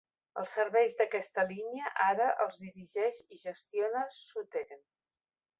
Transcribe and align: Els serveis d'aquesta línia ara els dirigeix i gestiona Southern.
Els 0.43 0.53
serveis 0.59 0.95
d'aquesta 1.01 1.45
línia 1.51 1.91
ara 2.05 2.31
els 2.45 2.57
dirigeix 2.63 3.23
i 3.37 3.41
gestiona 3.45 4.03
Southern. 4.25 4.85